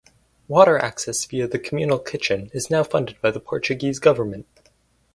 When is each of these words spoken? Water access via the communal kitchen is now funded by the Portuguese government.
Water 0.47 0.79
access 0.79 1.25
via 1.25 1.47
the 1.47 1.59
communal 1.59 1.99
kitchen 1.99 2.49
is 2.55 2.71
now 2.71 2.81
funded 2.83 3.21
by 3.21 3.29
the 3.29 3.39
Portuguese 3.39 3.99
government. 3.99 4.47